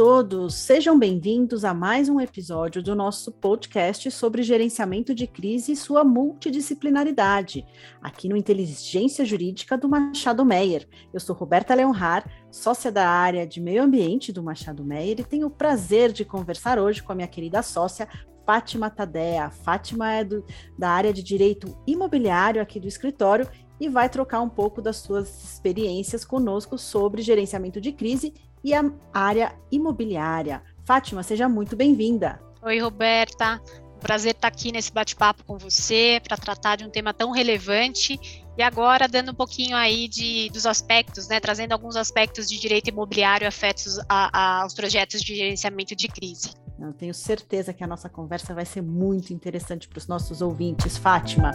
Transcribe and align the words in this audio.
Todos, 0.00 0.54
sejam 0.54 0.98
bem-vindos 0.98 1.62
a 1.62 1.74
mais 1.74 2.08
um 2.08 2.18
episódio 2.18 2.82
do 2.82 2.94
nosso 2.94 3.30
podcast 3.30 4.10
sobre 4.10 4.42
gerenciamento 4.42 5.14
de 5.14 5.26
crise 5.26 5.72
e 5.72 5.76
sua 5.76 6.02
multidisciplinaridade, 6.02 7.66
aqui 8.00 8.26
no 8.26 8.34
Inteligência 8.34 9.26
Jurídica 9.26 9.76
do 9.76 9.90
Machado 9.90 10.42
Meyer. 10.42 10.88
Eu 11.12 11.20
sou 11.20 11.36
Roberta 11.36 11.74
Leonhar, 11.74 12.26
sócia 12.50 12.90
da 12.90 13.10
área 13.10 13.46
de 13.46 13.60
meio 13.60 13.82
ambiente 13.82 14.32
do 14.32 14.42
Machado 14.42 14.82
Meyer 14.82 15.20
e 15.20 15.24
tenho 15.24 15.48
o 15.48 15.50
prazer 15.50 16.12
de 16.12 16.24
conversar 16.24 16.78
hoje 16.78 17.02
com 17.02 17.12
a 17.12 17.14
minha 17.14 17.28
querida 17.28 17.62
sócia 17.62 18.08
Fátima 18.46 18.88
Tadea. 18.88 19.50
Fátima 19.50 20.14
é 20.14 20.24
do, 20.24 20.42
da 20.78 20.88
área 20.88 21.12
de 21.12 21.22
direito 21.22 21.76
imobiliário 21.86 22.62
aqui 22.62 22.80
do 22.80 22.88
escritório 22.88 23.46
e 23.78 23.86
vai 23.86 24.08
trocar 24.08 24.40
um 24.40 24.48
pouco 24.48 24.80
das 24.80 24.96
suas 24.96 25.44
experiências 25.44 26.24
conosco 26.24 26.78
sobre 26.78 27.20
gerenciamento 27.20 27.82
de 27.82 27.92
crise 27.92 28.32
e 28.62 28.74
a 28.74 28.84
área 29.12 29.54
imobiliária. 29.70 30.62
Fátima, 30.84 31.22
seja 31.22 31.48
muito 31.48 31.76
bem-vinda. 31.76 32.40
Oi, 32.62 32.78
Roberta. 32.78 33.60
Prazer 34.00 34.34
estar 34.34 34.48
aqui 34.48 34.72
nesse 34.72 34.90
bate-papo 34.90 35.44
com 35.44 35.58
você 35.58 36.20
para 36.26 36.36
tratar 36.36 36.76
de 36.76 36.84
um 36.84 36.90
tema 36.90 37.12
tão 37.12 37.30
relevante 37.30 38.18
e 38.56 38.62
agora 38.62 39.06
dando 39.06 39.32
um 39.32 39.34
pouquinho 39.34 39.76
aí 39.76 40.08
de, 40.08 40.50
dos 40.50 40.66
aspectos, 40.66 41.28
né, 41.28 41.38
trazendo 41.38 41.72
alguns 41.72 41.96
aspectos 41.96 42.48
de 42.48 42.58
direito 42.58 42.88
imobiliário 42.88 43.46
afetos 43.46 43.98
a, 44.08 44.38
a, 44.38 44.62
aos 44.62 44.74
projetos 44.74 45.20
de 45.20 45.36
gerenciamento 45.36 45.94
de 45.94 46.08
crise. 46.08 46.50
Eu 46.80 46.94
tenho 46.94 47.12
certeza 47.12 47.74
que 47.74 47.84
a 47.84 47.86
nossa 47.86 48.08
conversa 48.08 48.54
vai 48.54 48.64
ser 48.64 48.80
muito 48.80 49.34
interessante 49.34 49.86
para 49.86 49.98
os 49.98 50.06
nossos 50.06 50.40
ouvintes, 50.40 50.96
Fátima. 50.96 51.52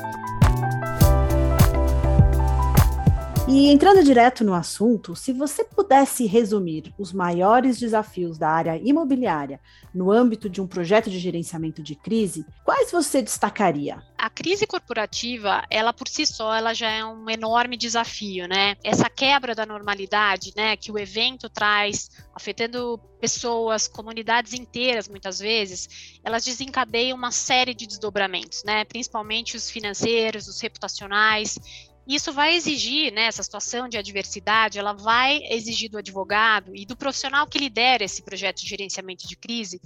E 3.47 3.67
entrando 3.71 4.03
direto 4.03 4.43
no 4.43 4.55
assunto, 4.55 5.15
se 5.15 5.31
você 5.31 5.63
pudesse 5.63 6.25
resumir 6.25 6.91
os 6.97 7.13
maiores 7.13 7.77
desafios 7.77 8.39
da 8.39 8.49
área 8.49 8.75
imobiliária 8.83 9.59
no 9.93 10.11
âmbito 10.11 10.49
de 10.49 10.59
um 10.59 10.65
projeto 10.65 11.11
de 11.11 11.19
gerenciamento 11.19 11.83
de 11.83 11.95
crise, 11.95 12.43
quais 12.63 12.91
você 12.91 13.21
destacaria? 13.21 14.01
A 14.17 14.31
crise 14.31 14.65
corporativa, 14.65 15.63
ela 15.69 15.93
por 15.93 16.07
si 16.07 16.25
só, 16.25 16.55
ela 16.55 16.73
já 16.73 16.89
é 16.89 17.05
um 17.05 17.29
enorme 17.29 17.77
desafio, 17.77 18.47
né? 18.47 18.77
Essa 18.83 19.11
quebra 19.11 19.53
da 19.53 19.63
normalidade, 19.63 20.51
né, 20.57 20.75
que 20.75 20.91
o 20.91 20.97
evento 20.97 21.47
traz, 21.47 22.09
afetando 22.33 22.99
pessoas, 23.21 23.87
comunidades 23.87 24.53
inteiras, 24.53 25.07
muitas 25.07 25.37
vezes, 25.37 26.19
elas 26.23 26.43
desencadeiam 26.43 27.15
uma 27.15 27.31
série 27.31 27.75
de 27.75 27.85
desdobramentos, 27.85 28.63
né? 28.65 28.83
Principalmente 28.85 29.55
os 29.55 29.69
financeiros, 29.69 30.47
os 30.47 30.59
reputacionais 30.59 31.59
isso 32.07 32.31
vai 32.31 32.55
exigir, 32.55 33.11
né, 33.11 33.23
essa 33.23 33.41
situação 33.41 33.89
de 33.89 33.97
adversidade, 33.97 34.77
ela 34.77 34.93
vai 34.93 35.39
exigir 35.49 35.89
do 35.89 35.97
advogado 35.97 36.75
e 36.75 36.85
do 36.85 36.95
profissional 36.95 37.47
que 37.47 37.57
lidera 37.57 38.03
esse 38.03 38.21
projeto 38.21 38.61
de 38.61 38.67
gerenciamento 38.67 39.27
de 39.27 39.35
crise 39.35 39.81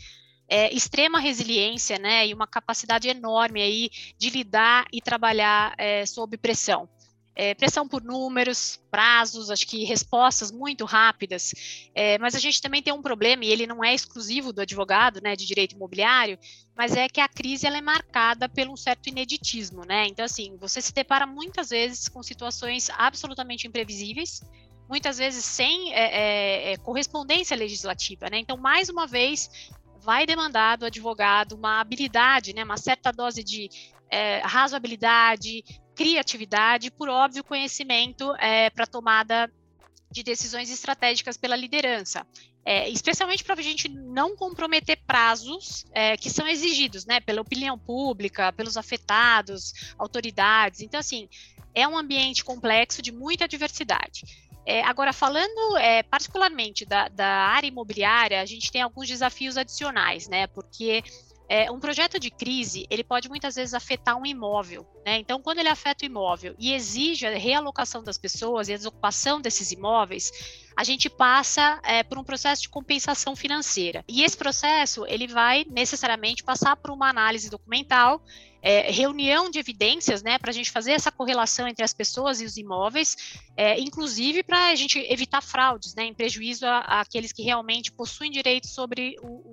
é, 0.48 0.74
extrema 0.74 1.20
resiliência, 1.20 1.98
né, 1.98 2.28
e 2.28 2.34
uma 2.34 2.48
capacidade 2.48 3.08
enorme 3.08 3.62
aí 3.62 3.90
de 4.18 4.30
lidar 4.30 4.86
e 4.92 5.02
trabalhar 5.02 5.74
é, 5.78 6.06
sob 6.06 6.36
pressão 6.38 6.90
é, 7.40 7.56
pressão 7.56 7.88
por 7.88 8.04
números, 8.04 8.82
prazos, 8.92 9.50
acho 9.50 9.66
que 9.66 9.86
respostas 9.86 10.52
muito 10.52 10.84
rápidas, 10.84 11.54
é, 11.96 12.18
mas 12.18 12.36
a 12.36 12.40
gente 12.40 12.62
também 12.62 12.84
tem 12.84 12.92
um 12.92 13.02
problema, 13.02 13.46
e 13.46 13.50
ele 13.50 13.66
não 13.66 13.82
é 13.82 13.96
exclusivo 13.96 14.52
do 14.52 14.60
advogado, 14.60 15.22
né, 15.24 15.38
de 15.38 15.46
direito 15.46 15.74
imobiliário, 15.74 16.38
mas 16.76 16.98
é 16.98 17.08
que 17.08 17.22
a 17.22 17.30
crise 17.30 17.66
ela 17.66 17.78
é 17.78 17.82
marcada 17.82 18.50
por 18.50 18.68
um 18.68 18.76
certo 18.76 19.08
ineditismo, 19.08 19.86
né, 19.86 20.06
então 20.06 20.26
assim, 20.26 20.58
você 20.58 20.82
se 20.82 20.94
depara 20.94 21.26
muitas 21.26 21.70
vezes 21.70 22.10
com 22.10 22.22
situações 22.22 22.90
absolutamente 22.90 23.66
imprevisíveis, 23.66 24.42
muitas 24.90 25.18
vezes 25.18 25.46
sem 25.46 25.94
é, 25.94 26.00
é, 26.00 26.74
é 26.74 26.78
correspondência 26.78 27.56
legislativa, 27.56 28.30
né, 28.30 28.40
então 28.40 28.58
mais 28.58 28.90
uma 28.90 29.08
vez 29.08 29.50
vai 30.02 30.26
demandar 30.26 30.78
do 30.78 30.86
advogado 30.86 31.54
uma 31.54 31.80
habilidade, 31.80 32.54
né, 32.54 32.66
uma 32.66 32.76
certa 32.76 33.14
dose 33.14 33.42
de 33.46 33.70
é, 34.12 34.40
razoabilidade, 34.40 35.64
criatividade 36.00 36.90
por 36.90 37.10
óbvio, 37.10 37.44
conhecimento 37.44 38.34
é, 38.36 38.70
para 38.70 38.88
tomada 38.88 39.52
de 40.10 40.24
decisões 40.24 40.70
estratégicas 40.72 41.36
pela 41.36 41.58
liderança. 41.58 42.26
É, 42.64 42.88
especialmente 42.88 43.44
para 43.44 43.56
a 43.56 43.62
gente 43.62 43.90
não 43.90 44.34
comprometer 44.34 44.98
prazos 45.06 45.86
é, 45.92 46.16
que 46.16 46.30
são 46.30 46.48
exigidos, 46.48 47.06
né, 47.06 47.20
pela 47.20 47.42
opinião 47.42 47.78
pública, 47.78 48.54
pelos 48.54 48.78
afetados, 48.78 49.94
autoridades. 49.98 50.80
Então, 50.80 51.02
assim, 51.02 51.28
é 51.76 51.86
um 51.86 51.98
ambiente 51.98 52.46
complexo 52.46 53.02
de 53.02 53.12
muita 53.12 53.46
diversidade. 53.46 54.24
É, 54.66 54.82
agora, 54.84 55.12
falando 55.12 55.78
é, 55.78 56.02
particularmente 56.04 56.86
da, 56.86 57.10
da, 57.10 57.28
área 57.28 57.68
imobiliária, 57.68 58.42
a 58.42 58.46
gente 58.46 58.72
tem 58.72 58.82
alguns 58.82 59.08
desafios 59.08 59.58
adicionais, 59.58 60.30
né, 60.30 60.48
porque 60.48 61.04
é, 61.50 61.72
um 61.72 61.80
projeto 61.80 62.20
de 62.20 62.30
crise, 62.30 62.86
ele 62.92 63.04
pode 63.04 63.28
muitas 63.28 63.56
vezes 63.56 63.74
afetar 63.74 64.16
um 64.16 64.26
imóvel, 64.26 64.86
né? 65.04 65.18
Então, 65.18 65.42
quando 65.42 65.58
ele 65.58 65.68
afeta 65.68 66.06
o 66.06 66.06
imóvel 66.06 66.56
e 66.60 66.74
exige 66.74 67.26
a 67.26 67.36
realocação 67.36 68.04
das 68.04 68.20
pessoas 68.20 68.70
e 68.70 68.74
a 68.74 68.78
desocupação 68.78 69.42
desses 69.42 69.72
imóveis, 69.72 70.32
a 70.78 70.84
gente 70.84 71.10
passa 71.10 71.82
é, 71.84 72.04
por 72.04 72.20
um 72.20 72.24
processo 72.24 72.62
de 72.62 72.70
compensação 72.70 73.36
financeira. 73.36 74.06
E 74.08 74.24
esse 74.24 74.38
processo, 74.38 75.06
ele 75.08 75.28
vai 75.28 75.66
necessariamente 75.68 76.44
passar 76.44 76.76
por 76.76 76.92
uma 76.92 77.10
análise 77.10 77.50
documental, 77.50 78.24
é, 78.62 78.92
reunião 78.92 79.50
de 79.50 79.58
evidências, 79.58 80.22
né, 80.22 80.38
para 80.38 80.52
a 80.52 80.54
gente 80.54 80.72
fazer 80.72 80.92
essa 80.92 81.12
correlação 81.12 81.68
entre 81.68 81.84
as 81.84 81.94
pessoas 81.94 82.42
e 82.42 82.46
os 82.46 82.58
imóveis, 82.58 83.40
é, 83.56 83.80
inclusive 83.80 84.44
para 84.44 84.68
a 84.70 84.76
gente 84.76 85.00
evitar 85.00 85.42
fraudes, 85.42 85.96
né, 85.96 86.04
em 86.04 86.14
prejuízo 86.14 86.66
àqueles 86.66 87.32
que 87.32 87.42
realmente 87.42 87.92
possuem 87.92 88.30
direito 88.30 88.68
sobre 88.68 89.16
o, 89.22 89.49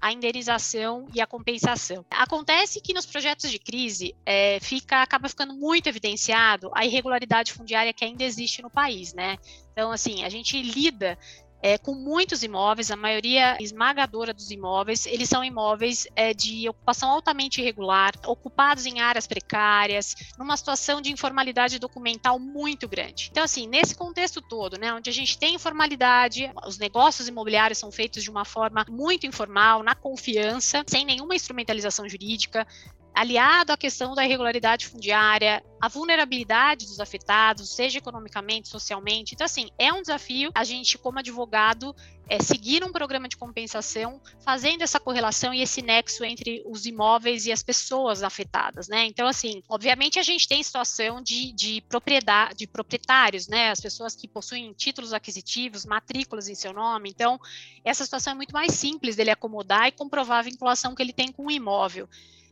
a 0.00 0.12
indenização 0.12 1.06
e 1.14 1.20
a 1.20 1.26
compensação. 1.26 2.04
Acontece 2.10 2.80
que 2.80 2.94
nos 2.94 3.06
projetos 3.06 3.50
de 3.50 3.58
crise 3.58 4.14
é, 4.24 4.58
fica, 4.60 5.02
acaba 5.02 5.28
ficando 5.28 5.54
muito 5.54 5.88
evidenciado 5.88 6.70
a 6.74 6.84
irregularidade 6.84 7.52
fundiária 7.52 7.92
que 7.92 8.04
ainda 8.04 8.24
existe 8.24 8.62
no 8.62 8.70
país, 8.70 9.12
né? 9.12 9.36
Então, 9.72 9.90
assim, 9.90 10.24
a 10.24 10.28
gente 10.28 10.60
lida 10.60 11.18
é, 11.62 11.76
com 11.78 11.94
muitos 11.94 12.42
imóveis, 12.42 12.90
a 12.90 12.96
maioria 12.96 13.56
esmagadora 13.60 14.32
dos 14.32 14.50
imóveis, 14.50 15.06
eles 15.06 15.28
são 15.28 15.44
imóveis 15.44 16.06
é, 16.16 16.32
de 16.32 16.68
ocupação 16.68 17.10
altamente 17.10 17.60
irregular, 17.60 18.12
ocupados 18.26 18.86
em 18.86 19.00
áreas 19.00 19.26
precárias, 19.26 20.14
numa 20.38 20.56
situação 20.56 21.00
de 21.00 21.12
informalidade 21.12 21.78
documental 21.78 22.38
muito 22.38 22.88
grande. 22.88 23.28
Então, 23.30 23.44
assim, 23.44 23.66
nesse 23.66 23.94
contexto 23.94 24.40
todo, 24.40 24.78
né, 24.78 24.92
onde 24.92 25.10
a 25.10 25.12
gente 25.12 25.38
tem 25.38 25.54
informalidade, 25.54 26.50
os 26.66 26.78
negócios 26.78 27.28
imobiliários 27.28 27.78
são 27.78 27.92
feitos 27.92 28.22
de 28.22 28.30
uma 28.30 28.44
forma 28.44 28.84
muito 28.88 29.26
informal, 29.26 29.82
na 29.82 29.94
confiança, 29.94 30.84
sem 30.86 31.04
nenhuma 31.04 31.34
instrumentalização 31.34 32.08
jurídica, 32.08 32.66
aliado 33.14 33.72
à 33.72 33.76
questão 33.76 34.14
da 34.14 34.24
irregularidade 34.24 34.86
fundiária, 34.86 35.62
a 35.80 35.88
vulnerabilidade 35.88 36.86
dos 36.86 37.00
afetados, 37.00 37.74
seja 37.74 37.98
economicamente, 37.98 38.68
socialmente. 38.68 39.34
Então, 39.34 39.44
assim, 39.44 39.68
é 39.78 39.92
um 39.92 40.02
desafio 40.02 40.50
a 40.54 40.64
gente, 40.64 40.98
como 40.98 41.18
advogado, 41.18 41.94
é, 42.28 42.38
seguir 42.40 42.84
um 42.84 42.92
programa 42.92 43.28
de 43.28 43.36
compensação, 43.36 44.20
fazendo 44.44 44.82
essa 44.82 45.00
correlação 45.00 45.52
e 45.52 45.62
esse 45.62 45.82
nexo 45.82 46.24
entre 46.24 46.62
os 46.64 46.86
imóveis 46.86 47.44
e 47.44 47.50
as 47.50 47.60
pessoas 47.60 48.22
afetadas, 48.22 48.86
né? 48.86 49.04
Então, 49.06 49.26
assim, 49.26 49.62
obviamente 49.68 50.18
a 50.18 50.22
gente 50.22 50.46
tem 50.46 50.62
situação 50.62 51.20
de, 51.20 51.50
de 51.52 51.80
propriedade, 51.88 52.54
de 52.54 52.66
proprietários, 52.68 53.48
né? 53.48 53.70
As 53.70 53.80
pessoas 53.80 54.14
que 54.14 54.28
possuem 54.28 54.72
títulos 54.72 55.12
aquisitivos, 55.12 55.84
matrículas 55.84 56.48
em 56.48 56.54
seu 56.54 56.72
nome. 56.72 57.10
Então, 57.10 57.40
essa 57.84 58.04
situação 58.04 58.32
é 58.32 58.36
muito 58.36 58.52
mais 58.52 58.74
simples 58.74 59.16
dele 59.16 59.30
acomodar 59.30 59.88
e 59.88 59.92
comprovar 59.92 60.38
a 60.38 60.42
vinculação 60.42 60.94
que 60.94 61.02
ele 61.02 61.12
tem 61.12 61.32
com 61.32 61.46
o 61.46 61.50
imóvel. 61.50 62.08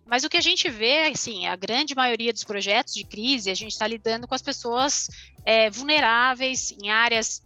Mas 0.09 0.25
o 0.25 0.29
que 0.29 0.39
a 0.39 0.41
gente 0.43 0.71
vê, 0.71 1.03
assim, 1.03 1.47
a 1.47 1.55
grande 1.55 1.95
maioria 1.95 2.33
dos 2.33 2.43
projetos 2.43 2.95
de 2.95 3.05
crise, 3.05 3.51
a 3.51 3.55
gente 3.55 3.73
está 3.73 3.87
lidando 3.87 4.27
com 4.27 4.35
as 4.35 4.41
pessoas 4.41 5.09
é, 5.45 5.69
vulneráveis 5.69 6.75
em 6.83 6.91
áreas, 6.91 7.43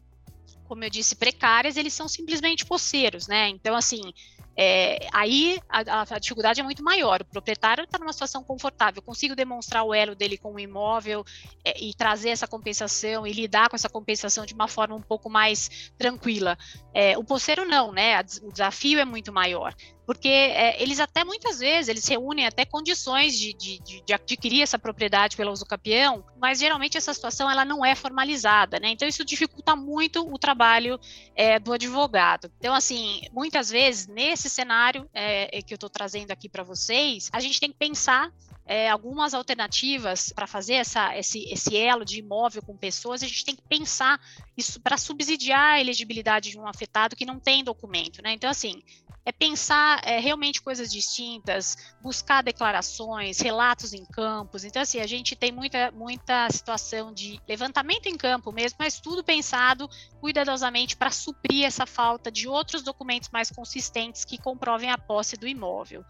como 0.65 0.85
eu 0.85 0.89
disse, 0.89 1.17
precárias, 1.17 1.77
eles 1.77 1.93
são 1.93 2.07
simplesmente 2.07 2.65
poceiros, 2.65 3.27
né? 3.27 3.49
Então, 3.49 3.75
assim, 3.75 4.13
é, 4.57 5.09
aí 5.13 5.59
a, 5.69 6.03
a, 6.03 6.19
dificuldade 6.19 6.61
é 6.61 6.63
muito 6.63 6.85
maior. 6.85 7.23
O 7.23 7.25
proprietário 7.25 7.85
está 7.85 7.99
numa 7.99 8.13
situação 8.13 8.45
confortável, 8.45 9.03
consigo 9.03 9.35
demonstrar 9.35 9.83
o 9.83 9.95
elo 9.95 10.15
dele 10.15 10.37
com 10.37 10.55
o 10.55 10.61
imóvel 10.61 11.25
é, 11.65 11.83
e 11.83 11.95
trazer 11.95 12.31
essa 12.31 12.47
compensação 12.47 13.27
e 13.27 13.33
lidar 13.33 13.71
com 13.71 13.77
essa 13.77 13.89
compensação 13.89 14.45
de 14.45 14.55
uma 14.55 14.69
forma 14.69 14.95
um 14.95 15.03
pouco 15.03 15.31
mais 15.31 15.91
tranquila. 15.97 16.57
É, 16.95 17.17
o 17.17 17.25
poceiro 17.25 17.67
não, 17.67 17.93
né? 17.93 18.21
O 18.43 18.53
desafio 18.53 18.99
é 18.99 19.05
muito 19.05 19.33
maior. 19.33 19.75
Porque 20.07 20.29
é, 20.29 20.83
eles 20.83 21.01
até 21.01 21.25
muitas 21.25 21.59
vezes 21.59 21.89
eles 21.89 22.07
reúnem 22.07 22.47
até 22.47 22.65
condições 22.65 23.39
de, 23.39 23.53
de, 23.55 23.79
de, 23.81 24.13
adquirir 24.13 24.63
essa 24.63 24.79
propriedade 24.79 25.37
pelo 25.37 25.53
uso 25.53 25.65
capião, 25.65 26.25
mas 26.41 26.59
geralmente 26.59 26.97
essa 26.97 27.15
situação 27.15 27.51
ela 27.51 27.65
não 27.65 27.85
é 27.85 27.95
formalizada, 27.95 28.79
né? 28.81 28.91
Então 28.91 29.07
isso 29.07 29.25
dificulta 29.25 29.77
muito 29.77 30.27
o 30.29 30.39
trabalho 30.39 30.99
é, 31.35 31.59
do 31.59 31.73
advogado. 31.73 32.51
Então 32.59 32.75
assim, 32.75 33.23
muitas 33.33 33.71
vezes 33.71 34.07
nesse 34.07 34.51
cenário 34.51 35.09
é, 35.15 35.59
é 35.59 35.63
que 35.63 35.73
eu 35.73 35.77
estou 35.77 35.91
trazendo 35.91 36.31
aqui 36.31 36.49
para 36.49 36.63
vocês, 36.63 37.31
a 37.33 37.41
gente 37.41 37.61
tem 37.61 37.71
que 37.71 37.79
pensar 37.79 38.33
é, 38.65 38.89
algumas 38.89 39.35
alternativas 39.35 40.33
para 40.33 40.47
fazer 40.47 40.75
essa, 40.75 41.17
esse, 41.17 41.45
esse 41.51 41.77
elo 41.77 42.05
de 42.05 42.19
imóvel 42.21 42.63
com 42.63 42.77
pessoas, 42.77 43.23
a 43.23 43.27
gente 43.27 43.45
tem 43.45 43.57
que 43.57 43.63
pensar 43.63 44.21
isso 44.57 44.81
para 44.81 44.97
subsidiar 44.97 45.75
a 45.75 45.81
elegibilidade 45.81 46.51
de 46.51 46.59
um 46.59 46.67
afetado 46.67 47.17
que 47.17 47.27
não 47.27 47.41
tem 47.41 47.65
documento, 47.65 48.23
né? 48.23 48.33
Então, 48.33 48.49
assim, 48.49 48.81
é 49.25 49.31
pensar 49.31 50.01
é, 50.05 50.19
realmente 50.19 50.61
coisas 50.61 50.91
distintas, 50.91 51.77
buscar 52.01 52.43
declarações, 52.43 53.41
relatos 53.41 53.93
em 53.93 54.05
campos. 54.05 54.65
Então, 54.65 54.83
assim, 54.83 54.99
a 54.99 55.07
gente 55.07 55.37
tem 55.37 55.53
muita, 55.53 55.91
muita 55.93 56.51
situação 56.51 57.13
de 57.13 57.41
levantamento 57.49 58.07
em 58.07 58.17
campo 58.17 58.53
mesmo, 58.53 58.79
mas 58.81 59.01
tudo 59.01 59.23
pensado 59.23 59.89
cuidadosamente 60.21 60.97
para 60.97 61.11
suprir 61.11 61.65
essa 61.65 61.87
falta 61.87 62.31
de 62.31 62.49
outros 62.49 62.83
documentos 62.83 63.29
mais 63.31 63.51
consistentes 63.51 64.25
que 64.25 64.39
comprovem 64.39 64.91
a 64.91 64.99
posse 64.99 65.37
do 65.37 65.47
imóvel. 65.47 66.05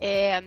É, 0.00 0.42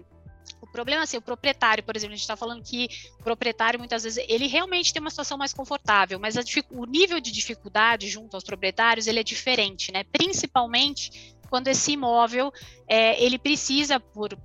o 0.62 0.68
problema 0.68 1.02
é 1.02 1.04
assim, 1.04 1.18
o 1.18 1.22
proprietário, 1.22 1.84
por 1.84 1.96
exemplo, 1.96 2.14
a 2.14 2.16
gente 2.16 2.24
está 2.24 2.36
falando 2.36 2.64
que 2.64 2.88
o 3.20 3.24
proprietário 3.24 3.80
muitas 3.80 4.04
vezes 4.04 4.24
ele 4.28 4.48
realmente 4.48 4.94
tem 4.94 5.02
uma 5.02 5.10
situação 5.10 5.38
mais 5.38 5.54
confortável, 5.54 6.20
mas 6.20 6.36
o 6.72 6.86
nível 6.86 7.20
de 7.20 7.32
dificuldade 7.32 8.08
junto 8.08 8.36
aos 8.36 8.44
proprietários 8.44 9.08
ele 9.08 9.20
é 9.20 9.24
diferente, 9.24 9.92
né? 9.92 10.04
Principalmente 10.04 11.36
quando 11.50 11.68
esse 11.68 11.92
imóvel 11.92 12.52
é, 12.88 13.24
ele 13.24 13.38
precisa 13.38 14.00
por 14.00 14.38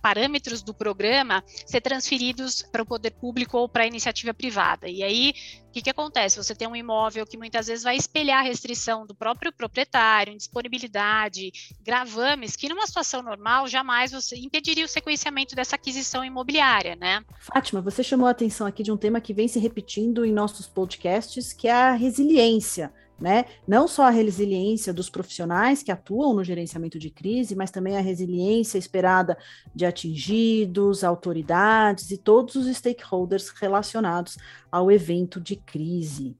parâmetros 0.00 0.62
do 0.62 0.74
programa 0.74 1.42
ser 1.66 1.80
transferidos 1.80 2.62
para 2.62 2.82
o 2.82 2.86
poder 2.86 3.12
público 3.12 3.56
ou 3.58 3.68
para 3.68 3.84
a 3.84 3.86
iniciativa 3.86 4.34
privada. 4.34 4.88
E 4.88 5.02
aí, 5.02 5.34
o 5.68 5.72
que, 5.72 5.82
que 5.82 5.90
acontece? 5.90 6.36
Você 6.36 6.54
tem 6.54 6.68
um 6.68 6.76
imóvel 6.76 7.26
que 7.26 7.38
muitas 7.38 7.66
vezes 7.66 7.82
vai 7.82 7.96
espelhar 7.96 8.40
a 8.40 8.42
restrição 8.42 9.06
do 9.06 9.14
próprio 9.14 9.52
proprietário, 9.52 10.32
indisponibilidade, 10.32 11.50
gravames, 11.80 12.56
que 12.56 12.68
numa 12.68 12.86
situação 12.86 13.22
normal 13.22 13.66
jamais 13.66 14.12
você 14.12 14.36
impediria 14.36 14.84
o 14.84 14.88
sequenciamento 14.88 15.56
dessa 15.56 15.76
aquisição 15.76 16.24
imobiliária, 16.24 16.94
né? 16.94 17.24
Fátima, 17.40 17.80
você 17.80 18.02
chamou 18.02 18.26
a 18.26 18.32
atenção 18.32 18.66
aqui 18.66 18.82
de 18.82 18.92
um 18.92 18.96
tema 18.96 19.20
que 19.20 19.32
vem 19.32 19.48
se 19.48 19.58
repetindo 19.58 20.24
em 20.24 20.32
nossos 20.32 20.66
podcasts, 20.66 21.52
que 21.52 21.66
é 21.66 21.72
a 21.72 21.92
resiliência 21.92 22.92
né? 23.22 23.44
Não 23.66 23.86
só 23.86 24.02
a 24.02 24.10
resiliência 24.10 24.92
dos 24.92 25.08
profissionais 25.08 25.80
que 25.80 25.92
atuam 25.92 26.34
no 26.34 26.42
gerenciamento 26.42 26.98
de 26.98 27.08
crise, 27.08 27.54
mas 27.54 27.70
também 27.70 27.96
a 27.96 28.00
resiliência 28.00 28.76
esperada 28.76 29.38
de 29.72 29.86
atingidos, 29.86 31.04
autoridades 31.04 32.10
e 32.10 32.18
todos 32.18 32.56
os 32.56 32.66
stakeholders 32.76 33.48
relacionados 33.50 34.36
ao 34.70 34.90
evento 34.90 35.40
de 35.40 35.54
crise. 35.54 36.36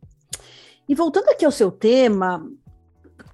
E 0.89 0.95
voltando 0.95 1.29
aqui 1.29 1.45
ao 1.45 1.53
seu 1.53 1.71
tema, 1.71 2.45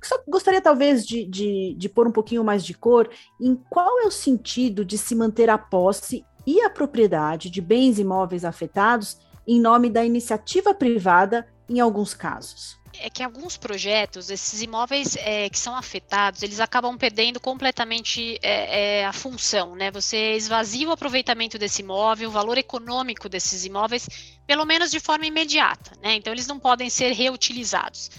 só 0.02 0.22
gostaria 0.28 0.60
talvez 0.60 1.06
de, 1.06 1.24
de, 1.24 1.74
de 1.76 1.88
pôr 1.88 2.06
um 2.06 2.12
pouquinho 2.12 2.44
mais 2.44 2.62
de 2.62 2.74
cor 2.74 3.08
em 3.40 3.56
qual 3.70 3.98
é 4.00 4.06
o 4.06 4.10
sentido 4.10 4.84
de 4.84 4.98
se 4.98 5.14
manter 5.14 5.48
a 5.48 5.56
posse 5.56 6.22
e 6.46 6.60
a 6.60 6.68
propriedade 6.68 7.48
de 7.48 7.62
bens 7.62 7.98
imóveis 7.98 8.44
afetados 8.44 9.18
em 9.46 9.58
nome 9.58 9.88
da 9.88 10.04
iniciativa 10.04 10.74
privada 10.74 11.46
em 11.68 11.80
alguns 11.80 12.14
casos 12.14 12.78
é 13.00 13.10
que 13.10 13.22
alguns 13.22 13.56
projetos, 13.56 14.30
esses 14.30 14.62
imóveis 14.62 15.16
é, 15.16 15.48
que 15.48 15.58
são 15.58 15.74
afetados, 15.76 16.42
eles 16.42 16.60
acabam 16.60 16.96
perdendo 16.96 17.38
completamente 17.38 18.38
é, 18.42 19.00
é, 19.00 19.06
a 19.06 19.12
função, 19.12 19.74
né? 19.74 19.90
Você 19.90 20.34
esvazia 20.34 20.88
o 20.88 20.92
aproveitamento 20.92 21.58
desse 21.58 21.82
imóvel, 21.82 22.28
o 22.28 22.32
valor 22.32 22.58
econômico 22.58 23.28
desses 23.28 23.64
imóveis, 23.64 24.08
pelo 24.46 24.64
menos 24.64 24.90
de 24.90 25.00
forma 25.00 25.26
imediata, 25.26 25.92
né? 26.02 26.14
Então 26.14 26.32
eles 26.32 26.46
não 26.46 26.58
podem 26.58 26.90
ser 26.90 27.12
reutilizados. 27.12 28.10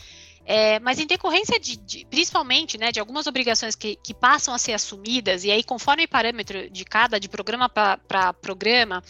É, 0.46 0.80
mas 0.80 0.98
em 0.98 1.06
decorrência 1.06 1.60
de, 1.60 1.78
de, 1.78 2.06
principalmente, 2.06 2.76
né, 2.76 2.92
de 2.92 3.00
algumas 3.00 3.28
obrigações 3.28 3.76
que, 3.76 3.96
que, 3.98 4.16
passam 4.16 4.52
a 4.52 4.58
ser 4.58 4.74
assumidas, 4.74 5.44
e 5.44 5.52
aí 5.52 5.64
conforme 5.64 6.06
o 6.06 6.10
parâmetro 6.10 6.68
de 6.72 6.84
cada, 6.84 7.20
de 7.20 7.30
programa 7.30 7.70
para 7.70 8.34
programa, 8.34 9.04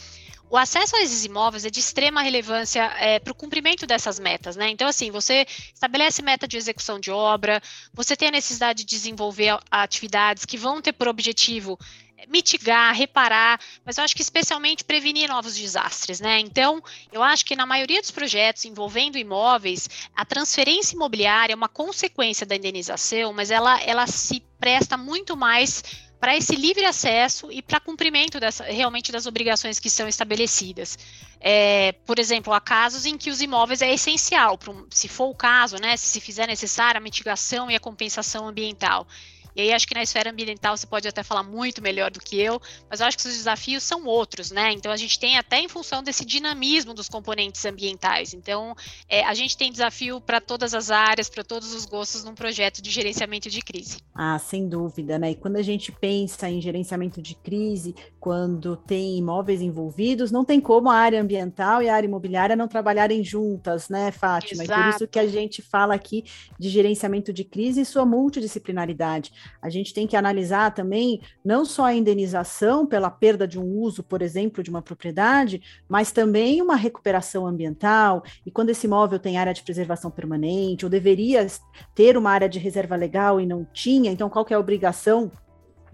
o 0.50 0.56
acesso 0.56 0.96
a 0.96 1.02
esses 1.02 1.24
imóveis 1.24 1.64
é 1.64 1.70
de 1.70 1.78
extrema 1.78 2.22
relevância 2.22 2.82
é, 2.98 3.20
para 3.20 3.30
o 3.30 3.36
cumprimento 3.36 3.86
dessas 3.86 4.18
metas, 4.18 4.56
né? 4.56 4.68
Então, 4.68 4.88
assim, 4.88 5.08
você 5.12 5.46
estabelece 5.72 6.22
meta 6.22 6.48
de 6.48 6.56
execução 6.56 6.98
de 6.98 7.12
obra, 7.12 7.62
você 7.94 8.16
tem 8.16 8.28
a 8.28 8.32
necessidade 8.32 8.82
de 8.82 8.96
desenvolver 8.96 9.56
atividades 9.70 10.44
que 10.44 10.58
vão 10.58 10.82
ter 10.82 10.92
por 10.92 11.06
objetivo 11.06 11.78
é, 12.18 12.26
mitigar, 12.26 12.92
reparar, 12.92 13.60
mas 13.84 13.96
eu 13.96 14.02
acho 14.02 14.16
que 14.16 14.22
especialmente 14.22 14.82
prevenir 14.82 15.28
novos 15.28 15.54
desastres, 15.54 16.18
né? 16.18 16.40
Então, 16.40 16.82
eu 17.12 17.22
acho 17.22 17.44
que 17.44 17.54
na 17.54 17.64
maioria 17.64 18.00
dos 18.00 18.10
projetos 18.10 18.64
envolvendo 18.64 19.16
imóveis, 19.16 19.88
a 20.16 20.24
transferência 20.24 20.96
imobiliária 20.96 21.52
é 21.52 21.56
uma 21.56 21.68
consequência 21.68 22.44
da 22.44 22.56
indenização, 22.56 23.32
mas 23.32 23.52
ela, 23.52 23.80
ela 23.82 24.04
se 24.08 24.42
presta 24.58 24.96
muito 24.96 25.36
mais 25.36 26.09
para 26.20 26.36
esse 26.36 26.54
livre 26.54 26.84
acesso 26.84 27.50
e 27.50 27.62
para 27.62 27.80
cumprimento 27.80 28.38
dessa, 28.38 28.64
realmente 28.64 29.10
das 29.10 29.24
obrigações 29.24 29.78
que 29.78 29.88
são 29.88 30.06
estabelecidas. 30.06 30.98
É, 31.40 31.92
por 32.04 32.18
exemplo, 32.18 32.52
há 32.52 32.60
casos 32.60 33.06
em 33.06 33.16
que 33.16 33.30
os 33.30 33.40
imóveis 33.40 33.80
é 33.80 33.90
essencial, 33.92 34.58
um, 34.68 34.86
se 34.90 35.08
for 35.08 35.30
o 35.30 35.34
caso, 35.34 35.76
né, 35.80 35.96
se 35.96 36.06
se 36.06 36.20
fizer 36.20 36.46
necessária 36.46 36.98
a 36.98 37.02
mitigação 37.02 37.70
e 37.70 37.74
a 37.74 37.80
compensação 37.80 38.46
ambiental. 38.46 39.08
E 39.54 39.60
aí 39.60 39.72
acho 39.72 39.86
que 39.86 39.94
na 39.94 40.02
esfera 40.02 40.30
ambiental 40.30 40.76
você 40.76 40.86
pode 40.86 41.08
até 41.08 41.22
falar 41.22 41.42
muito 41.42 41.82
melhor 41.82 42.10
do 42.10 42.20
que 42.20 42.40
eu, 42.40 42.60
mas 42.88 43.00
eu 43.00 43.06
acho 43.06 43.16
que 43.16 43.26
os 43.26 43.34
desafios 43.34 43.82
são 43.82 44.04
outros, 44.04 44.50
né? 44.50 44.72
Então 44.72 44.92
a 44.92 44.96
gente 44.96 45.18
tem 45.18 45.36
até 45.38 45.60
em 45.60 45.68
função 45.68 46.02
desse 46.02 46.24
dinamismo 46.24 46.94
dos 46.94 47.08
componentes 47.08 47.64
ambientais. 47.64 48.34
Então 48.34 48.74
é, 49.08 49.24
a 49.24 49.34
gente 49.34 49.56
tem 49.56 49.70
desafio 49.70 50.20
para 50.20 50.40
todas 50.40 50.74
as 50.74 50.90
áreas, 50.90 51.28
para 51.28 51.44
todos 51.44 51.74
os 51.74 51.84
gostos 51.84 52.24
num 52.24 52.34
projeto 52.34 52.82
de 52.82 52.90
gerenciamento 52.90 53.50
de 53.50 53.60
crise. 53.60 53.98
Ah, 54.14 54.38
sem 54.38 54.68
dúvida, 54.68 55.18
né? 55.18 55.32
E 55.32 55.34
quando 55.34 55.56
a 55.56 55.62
gente 55.62 55.92
pensa 55.92 56.48
em 56.48 56.60
gerenciamento 56.60 57.20
de 57.22 57.34
crise, 57.34 57.94
quando 58.18 58.76
tem 58.76 59.18
imóveis 59.18 59.60
envolvidos, 59.60 60.30
não 60.30 60.44
tem 60.44 60.60
como 60.60 60.90
a 60.90 60.94
área 60.94 61.20
ambiental 61.20 61.82
e 61.82 61.88
a 61.88 61.94
área 61.94 62.06
imobiliária 62.06 62.56
não 62.56 62.68
trabalharem 62.68 63.24
juntas, 63.24 63.88
né, 63.88 64.10
Fátima? 64.10 64.62
Exato. 64.62 64.80
E 64.80 64.84
por 64.84 64.94
isso 64.94 65.08
que 65.08 65.18
a 65.18 65.26
gente 65.26 65.62
fala 65.62 65.94
aqui 65.94 66.24
de 66.58 66.68
gerenciamento 66.68 67.32
de 67.32 67.44
crise 67.44 67.80
e 67.80 67.84
sua 67.84 68.04
multidisciplinaridade. 68.04 69.32
A 69.60 69.68
gente 69.68 69.92
tem 69.92 70.06
que 70.06 70.16
analisar 70.16 70.74
também 70.74 71.20
não 71.44 71.64
só 71.64 71.84
a 71.84 71.94
indenização 71.94 72.86
pela 72.86 73.10
perda 73.10 73.46
de 73.46 73.58
um 73.58 73.78
uso, 73.78 74.02
por 74.02 74.22
exemplo, 74.22 74.62
de 74.62 74.70
uma 74.70 74.82
propriedade, 74.82 75.62
mas 75.88 76.12
também 76.12 76.62
uma 76.62 76.76
recuperação 76.76 77.46
ambiental. 77.46 78.22
E 78.44 78.50
quando 78.50 78.70
esse 78.70 78.86
imóvel 78.86 79.18
tem 79.18 79.38
área 79.38 79.54
de 79.54 79.62
preservação 79.62 80.10
permanente, 80.10 80.84
ou 80.84 80.90
deveria 80.90 81.46
ter 81.94 82.16
uma 82.16 82.30
área 82.30 82.48
de 82.48 82.58
reserva 82.58 82.96
legal 82.96 83.40
e 83.40 83.46
não 83.46 83.64
tinha, 83.64 84.10
então 84.10 84.28
qual 84.28 84.44
que 84.44 84.52
é 84.52 84.56
a 84.56 84.60
obrigação 84.60 85.30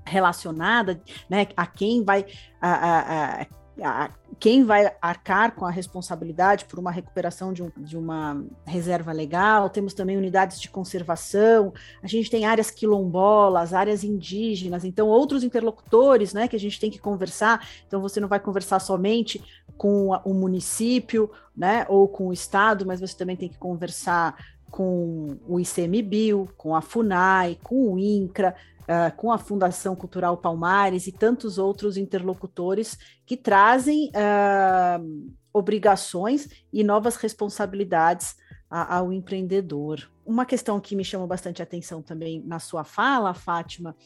relacionada, 0.05 1.03
né, 1.29 1.49
a 1.57 1.67
quem 1.67 2.05
vai 2.05 2.25
a, 2.61 2.71
a, 2.71 3.43
a, 3.43 3.47
a, 3.83 4.11
quem 4.39 4.65
vai 4.65 4.93
arcar 5.01 5.55
com 5.55 5.65
a 5.65 5.71
responsabilidade 5.71 6.65
por 6.65 6.79
uma 6.79 6.91
recuperação 6.91 7.53
de, 7.53 7.63
um, 7.63 7.71
de, 7.77 7.97
uma 7.97 8.45
reserva 8.67 9.13
legal, 9.13 9.71
temos 9.71 9.95
também 9.95 10.17
unidades 10.17 10.61
de 10.61 10.69
conservação, 10.69 11.73
a 12.03 12.07
gente 12.07 12.31
tem 12.31 12.45
áreas 12.45 12.71
quilombolas, 12.71 13.75
áreas 13.75 14.05
indígenas, 14.05 14.85
então 14.85 15.09
outros 15.09 15.43
interlocutores 15.43 16.33
né, 16.33 16.49
que 16.49 16.57
a 16.57 16.61
gente 16.61 16.81
tem 16.81 16.91
que 16.91 16.99
conversar, 16.99 17.67
então 17.87 18.01
você 18.01 18.21
não 18.21 18.29
vai 18.29 18.41
conversar 18.41 18.79
somente 18.79 19.43
com 19.77 20.09
o 20.25 20.33
município 20.33 21.31
né, 21.57 21.87
ou 21.89 22.09
com 22.09 22.29
o 22.29 22.33
Estado, 22.33 22.87
mas 22.87 23.01
você 23.01 23.17
também 23.17 23.37
tem 23.37 23.49
que 23.49 23.59
conversar 23.59 24.37
com 24.71 25.39
o 25.47 25.61
ICMBio, 25.61 26.49
com 26.57 26.75
a 26.75 26.83
FUNAI, 26.83 27.59
com 27.63 27.93
o 27.93 27.99
INCRA, 27.99 28.55
uh, 28.89 29.15
com 29.17 29.31
a 29.33 29.39
Fundação 29.39 29.95
Cultural 29.95 30.37
Palmares 30.37 31.07
e 31.07 31.13
tantos 31.13 31.59
outros 31.59 31.97
interlocutores 31.97 32.99
que 33.25 33.37
trazem 33.37 34.11
uh, 34.11 35.35
obrigações 35.53 36.49
e 36.73 36.85
novas 36.85 37.17
responsabilidades 37.17 38.37
a, 38.71 38.97
ao 38.97 39.13
empreendedor. 39.13 40.11
Uma 40.25 40.45
questão 40.45 40.81
que 40.81 40.97
me 40.97 41.05
chamou 41.05 41.27
bastante 41.27 41.63
atenção 41.63 42.03
também 42.03 42.43
na 42.45 42.59
sua 42.59 42.85
fala, 42.85 43.33
Fátima, 43.33 43.97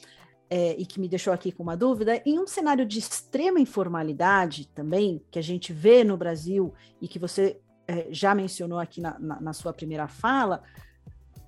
é, 0.49 0.75
e 0.77 0.85
que 0.85 1.01
me 1.01 1.09
deixou 1.09 1.33
aqui 1.33 1.53
com 1.53 1.63
uma 1.63 1.77
dúvida, 1.77 2.21
em 2.27 2.39
um 2.39 2.47
cenário 2.47 2.85
de 2.85 2.99
extrema 2.99 3.61
informalidade 3.61 4.67
também, 4.69 5.23
que 5.31 5.39
a 5.39 5.43
gente 5.43 5.73
vê 5.73 6.03
no 6.03 6.17
Brasil 6.17 6.75
e 7.01 7.07
que 7.07 7.19
você 7.19 7.61
é, 7.87 8.09
já 8.11 8.35
mencionou 8.35 8.79
aqui 8.79 9.01
na, 9.01 9.19
na, 9.19 9.41
na 9.41 9.53
sua 9.53 9.73
primeira 9.73 10.09
fala, 10.09 10.63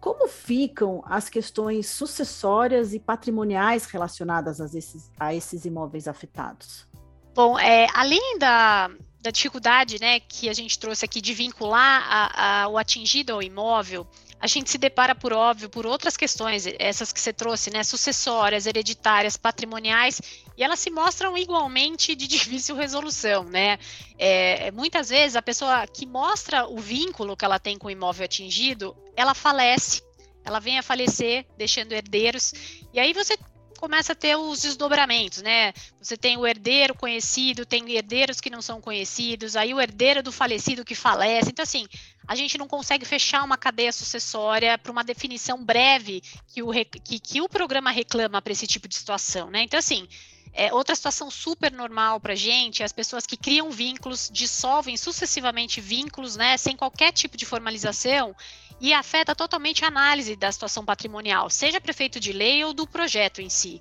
como 0.02 0.26
ficam 0.26 1.00
as 1.06 1.28
questões 1.28 1.86
sucessórias 1.86 2.92
e 2.92 2.98
patrimoniais 2.98 3.86
relacionadas 3.86 4.60
a 4.60 4.64
esses, 4.64 5.12
a 5.16 5.32
esses 5.32 5.64
imóveis 5.64 6.08
afetados? 6.08 6.88
Bom, 7.32 7.56
é, 7.56 7.86
além 7.94 8.36
da, 8.36 8.90
da 9.20 9.30
dificuldade 9.30 10.00
né, 10.00 10.18
que 10.18 10.48
a 10.48 10.52
gente 10.52 10.76
trouxe 10.76 11.04
aqui 11.04 11.20
de 11.20 11.32
vincular 11.32 12.02
a, 12.04 12.62
a, 12.64 12.68
o 12.68 12.76
atingido 12.76 13.32
ao 13.32 13.40
imóvel, 13.40 14.04
a 14.42 14.48
gente 14.48 14.68
se 14.68 14.76
depara, 14.76 15.14
por 15.14 15.32
óbvio, 15.32 15.70
por 15.70 15.86
outras 15.86 16.16
questões, 16.16 16.66
essas 16.80 17.12
que 17.12 17.20
você 17.20 17.32
trouxe, 17.32 17.70
né, 17.70 17.84
sucessórias, 17.84 18.66
hereditárias, 18.66 19.36
patrimoniais, 19.36 20.20
e 20.58 20.64
elas 20.64 20.80
se 20.80 20.90
mostram 20.90 21.38
igualmente 21.38 22.16
de 22.16 22.26
difícil 22.26 22.74
resolução, 22.74 23.44
né? 23.44 23.78
É, 24.18 24.72
muitas 24.72 25.10
vezes 25.10 25.36
a 25.36 25.42
pessoa 25.42 25.86
que 25.86 26.04
mostra 26.04 26.66
o 26.66 26.78
vínculo 26.78 27.36
que 27.36 27.44
ela 27.44 27.60
tem 27.60 27.78
com 27.78 27.86
o 27.86 27.90
imóvel 27.90 28.24
atingido, 28.24 28.96
ela 29.14 29.32
falece, 29.32 30.02
ela 30.44 30.58
vem 30.58 30.76
a 30.76 30.82
falecer, 30.82 31.46
deixando 31.56 31.92
herdeiros, 31.92 32.52
e 32.92 32.98
aí 32.98 33.12
você 33.12 33.38
começa 33.82 34.12
a 34.12 34.14
ter 34.14 34.36
os 34.36 34.62
desdobramentos, 34.62 35.42
né? 35.42 35.72
Você 36.00 36.16
tem 36.16 36.36
o 36.36 36.46
herdeiro 36.46 36.94
conhecido, 36.94 37.66
tem 37.66 37.90
herdeiros 37.90 38.40
que 38.40 38.48
não 38.48 38.62
são 38.62 38.80
conhecidos, 38.80 39.56
aí 39.56 39.74
o 39.74 39.80
herdeiro 39.80 40.22
do 40.22 40.30
falecido 40.30 40.84
que 40.84 40.94
falece. 40.94 41.50
Então, 41.50 41.64
assim, 41.64 41.88
a 42.28 42.36
gente 42.36 42.56
não 42.56 42.68
consegue 42.68 43.04
fechar 43.04 43.42
uma 43.42 43.56
cadeia 43.56 43.90
sucessória 43.90 44.78
para 44.78 44.92
uma 44.92 45.02
definição 45.02 45.64
breve 45.64 46.22
que 46.46 46.62
o, 46.62 46.70
que, 46.70 47.18
que 47.18 47.40
o 47.40 47.48
programa 47.48 47.90
reclama 47.90 48.40
para 48.40 48.52
esse 48.52 48.68
tipo 48.68 48.86
de 48.86 48.94
situação, 48.94 49.50
né? 49.50 49.64
Então, 49.64 49.80
assim, 49.80 50.06
é, 50.52 50.72
outra 50.72 50.94
situação 50.94 51.30
super 51.30 51.72
normal 51.72 52.20
para 52.20 52.34
gente 52.34 52.82
é 52.82 52.84
as 52.84 52.92
pessoas 52.92 53.24
que 53.24 53.36
criam 53.36 53.70
vínculos, 53.70 54.28
dissolvem 54.30 54.96
sucessivamente 54.96 55.80
vínculos, 55.80 56.36
né, 56.36 56.56
sem 56.58 56.76
qualquer 56.76 57.12
tipo 57.12 57.36
de 57.36 57.46
formalização, 57.46 58.36
e 58.80 58.92
afeta 58.92 59.34
totalmente 59.34 59.84
a 59.84 59.88
análise 59.88 60.36
da 60.36 60.52
situação 60.52 60.84
patrimonial, 60.84 61.48
seja 61.48 61.80
prefeito 61.80 62.20
de 62.20 62.32
lei 62.32 62.62
ou 62.64 62.74
do 62.74 62.86
projeto 62.86 63.40
em 63.40 63.48
si. 63.48 63.80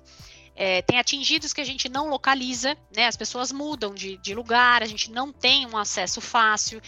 É, 0.54 0.80
tem 0.82 0.98
atingidos 0.98 1.52
que 1.52 1.60
a 1.60 1.64
gente 1.64 1.88
não 1.88 2.08
localiza, 2.08 2.76
né, 2.94 3.06
as 3.06 3.16
pessoas 3.16 3.52
mudam 3.52 3.94
de, 3.94 4.16
de 4.18 4.34
lugar, 4.34 4.82
a 4.82 4.86
gente 4.86 5.10
não 5.10 5.32
tem 5.32 5.66
um 5.66 5.76
acesso 5.76 6.20
fácil. 6.20 6.80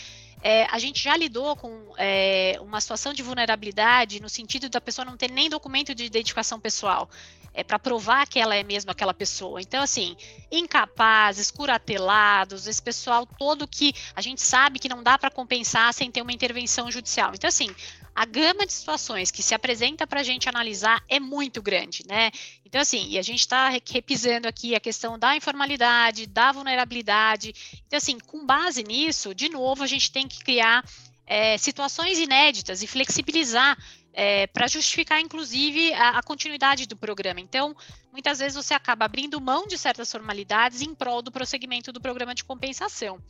É, 0.46 0.66
a 0.70 0.78
gente 0.78 1.02
já 1.02 1.16
lidou 1.16 1.56
com 1.56 1.94
é, 1.96 2.58
uma 2.60 2.78
situação 2.78 3.14
de 3.14 3.22
vulnerabilidade 3.22 4.20
no 4.20 4.28
sentido 4.28 4.68
da 4.68 4.78
pessoa 4.78 5.02
não 5.02 5.16
ter 5.16 5.30
nem 5.30 5.48
documento 5.48 5.94
de 5.94 6.04
identificação 6.04 6.60
pessoal 6.60 7.08
é, 7.54 7.64
para 7.64 7.78
provar 7.78 8.26
que 8.26 8.38
ela 8.38 8.54
é 8.54 8.62
mesmo 8.62 8.90
aquela 8.90 9.14
pessoa. 9.14 9.62
Então, 9.62 9.82
assim, 9.82 10.14
incapazes, 10.52 11.50
curatelados, 11.50 12.66
esse 12.66 12.82
pessoal 12.82 13.24
todo 13.24 13.66
que 13.66 13.94
a 14.14 14.20
gente 14.20 14.42
sabe 14.42 14.78
que 14.78 14.86
não 14.86 15.02
dá 15.02 15.16
para 15.16 15.30
compensar 15.30 15.94
sem 15.94 16.10
ter 16.10 16.20
uma 16.20 16.32
intervenção 16.32 16.90
judicial. 16.90 17.32
Então, 17.32 17.48
assim, 17.48 17.74
a 18.14 18.24
gama 18.24 18.64
de 18.64 18.72
situações 18.72 19.30
que 19.30 19.42
se 19.42 19.54
apresenta 19.54 20.06
para 20.06 20.20
a 20.20 20.22
gente 20.22 20.48
analisar 20.48 21.02
é 21.08 21.18
muito 21.18 21.60
grande, 21.60 22.04
né? 22.06 22.30
Então, 22.64 22.80
assim, 22.80 23.08
e 23.08 23.18
a 23.18 23.22
gente 23.22 23.40
está 23.40 23.68
repisando 23.68 24.46
aqui 24.46 24.74
a 24.74 24.80
questão 24.80 25.18
da 25.18 25.36
informalidade, 25.36 26.26
da 26.26 26.52
vulnerabilidade. 26.52 27.54
Então, 27.86 27.96
assim, 27.96 28.18
com 28.18 28.46
base 28.46 28.82
nisso, 28.84 29.34
de 29.34 29.48
novo, 29.48 29.82
a 29.82 29.86
gente 29.86 30.12
tem 30.12 30.28
que 30.28 30.38
criar 30.44 30.84
é, 31.26 31.58
situações 31.58 32.18
inéditas 32.18 32.82
e 32.82 32.86
flexibilizar 32.86 33.76
é, 34.12 34.46
para 34.46 34.68
justificar, 34.68 35.20
inclusive, 35.20 35.92
a, 35.94 36.18
a, 36.18 36.22
continuidade 36.22 36.86
do 36.86 36.96
programa. 36.96 37.40
Então, 37.40 37.76
muitas 38.12 38.38
vezes 38.38 38.54
você 38.54 38.72
acaba 38.72 39.04
abrindo 39.04 39.40
mão 39.40 39.66
de 39.66 39.76
certas 39.76 40.10
formalidades 40.10 40.82
em 40.82 40.94
prol 40.94 41.20
do 41.20 41.32
prosseguimento 41.32 41.92
do 41.92 42.00
programa 42.00 42.34
de 42.34 42.44
compensação. 42.44 43.20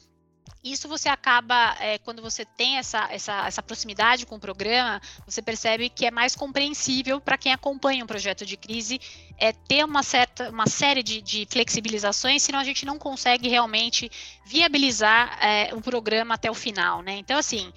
Isso 0.62 0.88
você 0.88 1.10
acaba, 1.10 1.76
é, 1.78 1.98
quando 1.98 2.22
você 2.22 2.44
tem 2.44 2.78
essa, 2.78 3.06
essa, 3.10 3.46
essa 3.46 3.62
proximidade 3.62 4.24
com 4.24 4.36
o 4.36 4.40
programa, 4.40 5.00
você 5.26 5.42
percebe 5.42 5.90
que 5.90 6.06
é 6.06 6.10
mais 6.10 6.34
compreensível 6.34 7.20
para 7.20 7.36
quem 7.36 7.52
acompanha 7.52 8.02
um 8.02 8.06
projeto 8.06 8.46
de 8.46 8.56
crise 8.56 8.98
é, 9.36 9.52
ter 9.52 9.84
uma 9.84 10.02
certa 10.02 10.48
uma 10.48 10.66
série 10.66 11.02
de, 11.02 11.20
de 11.20 11.46
flexibilizações, 11.50 12.42
senão 12.42 12.58
a 12.58 12.64
gente 12.64 12.86
não 12.86 12.98
consegue 12.98 13.46
realmente 13.46 14.10
viabilizar 14.46 15.38
é, 15.44 15.74
o 15.74 15.82
programa 15.82 16.34
até 16.34 16.50
o 16.50 16.54
final. 16.54 17.02
Né? 17.02 17.16
Então, 17.18 17.36
assim, 17.36 17.70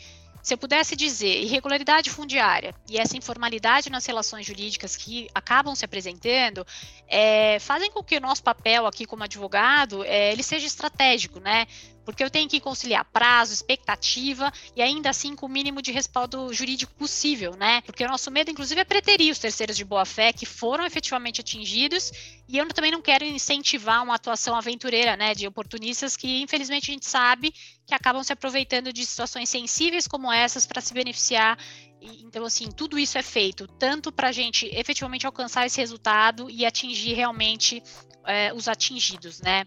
se 0.47 0.53
eu 0.53 0.57
pudesse 0.57 0.95
dizer 0.95 1.43
irregularidade 1.43 2.09
fundiária 2.09 2.73
e 2.89 2.97
essa 2.97 3.17
informalidade 3.17 3.89
nas 3.89 4.05
relações 4.05 4.45
jurídicas 4.45 4.95
que 4.95 5.27
acabam 5.35 5.75
se 5.75 5.83
apresentando, 5.83 6.65
é, 7.05 7.59
fazem 7.59 7.91
com 7.91 8.01
que 8.01 8.15
o 8.15 8.21
nosso 8.21 8.41
papel 8.41 8.85
aqui 8.85 9.05
como 9.05 9.25
advogado 9.25 10.05
é, 10.05 10.31
ele 10.31 10.41
seja 10.41 10.65
estratégico, 10.65 11.41
né? 11.41 11.67
Porque 12.07 12.23
eu 12.23 12.29
tenho 12.29 12.47
que 12.47 12.61
conciliar 12.61 13.03
prazo, 13.03 13.51
expectativa 13.51 14.49
e 14.73 14.81
ainda 14.81 15.09
assim 15.09 15.35
com 15.35 15.45
o 15.45 15.49
mínimo 15.49 15.81
de 15.81 15.91
respaldo 15.91 16.53
jurídico 16.53 16.93
possível, 16.93 17.53
né? 17.57 17.81
Porque 17.81 18.01
o 18.01 18.07
nosso 18.07 18.31
medo, 18.31 18.49
inclusive, 18.49 18.79
é 18.79 18.85
preterir 18.85 19.29
os 19.29 19.39
terceiros 19.39 19.75
de 19.75 19.83
boa-fé 19.83 20.31
que 20.31 20.45
foram 20.45 20.85
efetivamente 20.85 21.41
atingidos 21.41 22.13
e 22.47 22.57
eu 22.57 22.65
também 22.69 22.91
não 22.91 23.01
quero 23.01 23.25
incentivar 23.25 24.01
uma 24.01 24.15
atuação 24.15 24.55
aventureira, 24.55 25.17
né, 25.17 25.35
de 25.35 25.45
oportunistas 25.45 26.15
que, 26.15 26.41
infelizmente, 26.41 26.89
a 26.89 26.93
gente 26.93 27.05
sabe 27.05 27.53
que 27.85 27.93
acabam 27.93 28.23
se 28.23 28.31
aproveitando 28.31 28.93
de 28.93 29.05
situações 29.05 29.49
sensíveis 29.49 30.07
como 30.07 30.31
essas 30.31 30.65
para 30.65 30.79
se 30.79 30.93
beneficiar 30.93 31.57
então, 31.99 32.45
assim, 32.45 32.69
tudo 32.71 32.97
isso 32.97 33.17
é 33.17 33.23
feito 33.23 33.67
tanto 33.67 34.11
para 34.11 34.29
a 34.29 34.31
gente 34.31 34.65
efetivamente 34.67 35.25
alcançar 35.25 35.65
esse 35.65 35.81
resultado 35.81 36.49
e 36.49 36.65
atingir 36.65 37.13
realmente 37.13 37.81
é, 38.25 38.53
os 38.53 38.67
atingidos, 38.67 39.41
né? 39.41 39.65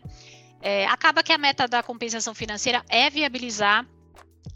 É, 0.60 0.86
acaba 0.86 1.22
que 1.22 1.32
a 1.32 1.38
meta 1.38 1.66
da 1.66 1.82
compensação 1.82 2.34
financeira 2.34 2.84
é 2.88 3.08
viabilizar 3.08 3.86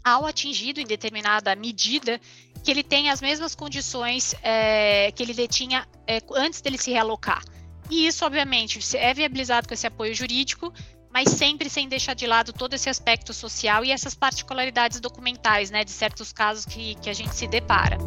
ao 0.03 0.25
atingido 0.25 0.79
em 0.79 0.85
determinada 0.85 1.55
medida 1.55 2.19
que 2.63 2.71
ele 2.71 2.83
tenha 2.83 3.13
as 3.13 3.21
mesmas 3.21 3.53
condições 3.53 4.35
é, 4.41 5.11
que 5.11 5.21
ele 5.21 5.33
detinha 5.33 5.87
é, 6.07 6.19
antes 6.33 6.61
dele 6.61 6.77
se 6.77 6.91
realocar. 6.91 7.43
E 7.89 8.07
isso, 8.07 8.25
obviamente, 8.25 8.79
é 8.97 9.13
viabilizado 9.13 9.67
com 9.67 9.73
esse 9.73 9.85
apoio 9.85 10.13
jurídico, 10.15 10.73
mas 11.11 11.29
sempre 11.29 11.69
sem 11.69 11.87
deixar 11.87 12.15
de 12.15 12.25
lado 12.25 12.51
todo 12.51 12.73
esse 12.73 12.89
aspecto 12.89 13.33
social 13.33 13.85
e 13.85 13.91
essas 13.91 14.15
particularidades 14.15 14.99
documentais, 14.99 15.69
né, 15.69 15.83
de 15.83 15.91
certos 15.91 16.33
casos 16.33 16.65
que, 16.65 16.95
que 16.95 17.09
a 17.09 17.13
gente 17.13 17.35
se 17.35 17.47
depara. 17.47 17.97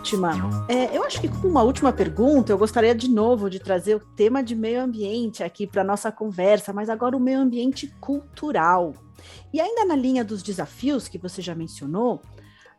Fátima, 0.00 0.32
é, 0.66 0.96
eu 0.96 1.04
acho 1.04 1.20
que 1.20 1.28
como 1.28 1.46
uma 1.46 1.62
última 1.62 1.92
pergunta, 1.92 2.50
eu 2.50 2.56
gostaria 2.56 2.94
de 2.94 3.06
novo 3.06 3.50
de 3.50 3.60
trazer 3.60 3.96
o 3.96 4.00
tema 4.00 4.42
de 4.42 4.56
meio 4.56 4.80
ambiente 4.80 5.44
aqui 5.44 5.66
para 5.66 5.84
nossa 5.84 6.10
conversa, 6.10 6.72
mas 6.72 6.88
agora 6.88 7.14
o 7.14 7.20
meio 7.20 7.38
ambiente 7.38 7.86
cultural. 8.00 8.94
E 9.52 9.60
ainda 9.60 9.84
na 9.84 9.94
linha 9.94 10.24
dos 10.24 10.42
desafios 10.42 11.06
que 11.06 11.18
você 11.18 11.42
já 11.42 11.54
mencionou, 11.54 12.22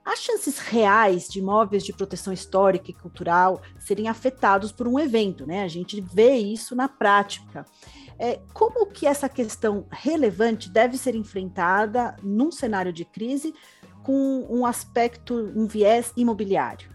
as 0.03 0.17
chances 0.17 0.57
reais 0.57 1.27
de 1.27 1.37
imóveis 1.37 1.83
de 1.83 1.93
proteção 1.93 2.33
histórica 2.33 2.89
e 2.89 2.93
cultural 2.93 3.61
serem 3.79 4.07
afetados 4.07 4.71
por 4.71 4.87
um 4.87 4.99
evento, 4.99 5.45
né? 5.45 5.61
A 5.61 5.67
gente 5.67 6.01
vê 6.01 6.37
isso 6.37 6.75
na 6.75 6.89
prática. 6.89 7.67
É, 8.17 8.39
como 8.51 8.87
que 8.87 9.05
essa 9.05 9.29
questão 9.29 9.85
relevante 9.91 10.71
deve 10.71 10.97
ser 10.97 11.13
enfrentada 11.13 12.15
num 12.23 12.51
cenário 12.51 12.91
de 12.91 13.05
crise 13.05 13.53
com 14.01 14.47
um 14.49 14.65
aspecto, 14.65 15.35
um 15.55 15.67
viés 15.67 16.11
imobiliário? 16.17 16.90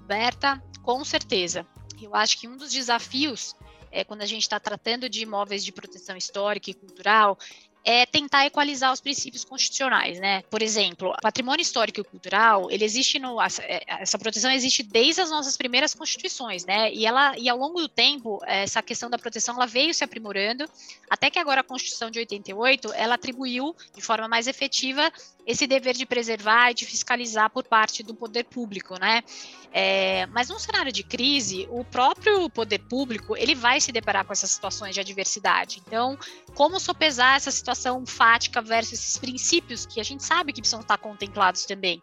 Roberta, 0.00 0.62
com 0.82 1.04
certeza. 1.04 1.66
Eu 2.00 2.14
acho 2.14 2.38
que 2.38 2.48
um 2.48 2.56
dos 2.56 2.72
desafios 2.72 3.54
é, 3.92 4.02
quando 4.02 4.22
a 4.22 4.26
gente 4.26 4.42
está 4.42 4.58
tratando 4.58 5.08
de 5.08 5.22
imóveis 5.22 5.64
de 5.64 5.72
proteção 5.72 6.16
histórica 6.16 6.70
e 6.70 6.74
cultural 6.74 7.38
é 7.84 8.04
tentar 8.04 8.46
equalizar 8.46 8.92
os 8.92 9.00
princípios 9.00 9.44
constitucionais, 9.44 10.18
né? 10.20 10.42
Por 10.50 10.60
exemplo, 10.62 11.14
patrimônio 11.22 11.62
histórico 11.62 12.00
e 12.00 12.04
cultural, 12.04 12.70
ele 12.70 12.84
existe 12.84 13.18
no 13.18 13.40
é, 13.40 13.82
essa 13.86 14.18
proteção 14.18 14.50
existe 14.50 14.82
desde 14.82 15.22
as 15.22 15.30
nossas 15.30 15.56
primeiras 15.56 15.94
constituições, 15.94 16.64
né? 16.64 16.92
E 16.92 17.06
ela 17.06 17.36
e 17.38 17.48
ao 17.48 17.56
longo 17.56 17.80
do 17.80 17.88
tempo 17.88 18.38
essa 18.46 18.82
questão 18.82 19.08
da 19.08 19.18
proteção 19.18 19.54
ela 19.56 19.66
veio 19.66 19.94
se 19.94 20.04
aprimorando, 20.04 20.68
até 21.08 21.30
que 21.30 21.38
agora 21.38 21.62
a 21.62 21.64
Constituição 21.64 22.10
de 22.10 22.18
88 22.18 22.92
ela 22.92 23.14
atribuiu 23.14 23.74
de 23.94 24.02
forma 24.02 24.28
mais 24.28 24.46
efetiva 24.46 25.10
esse 25.46 25.66
dever 25.66 25.94
de 25.94 26.04
preservar 26.04 26.70
e 26.70 26.74
de 26.74 26.84
fiscalizar 26.84 27.50
por 27.50 27.64
parte 27.64 28.02
do 28.02 28.14
poder 28.14 28.44
público, 28.44 28.98
né? 29.00 29.22
É, 29.72 30.26
mas 30.26 30.48
num 30.48 30.58
cenário 30.58 30.92
de 30.92 31.02
crise, 31.02 31.68
o 31.70 31.84
próprio 31.84 32.50
poder 32.50 32.80
público 32.80 33.36
ele 33.36 33.54
vai 33.54 33.80
se 33.80 33.92
deparar 33.92 34.24
com 34.24 34.32
essas 34.32 34.50
situações 34.50 34.94
de 34.94 35.00
adversidade. 35.00 35.80
Então, 35.86 36.18
como 36.54 36.80
sopesar 36.80 37.36
essa 37.36 37.50
situação 37.70 38.04
fática 38.04 38.60
versus 38.60 38.94
esses 38.94 39.18
princípios 39.18 39.86
que 39.86 40.00
a 40.00 40.02
gente 40.02 40.24
sabe 40.24 40.52
que 40.52 40.60
precisam 40.60 40.80
estar 40.80 40.98
contemplados 40.98 41.64
também? 41.64 42.00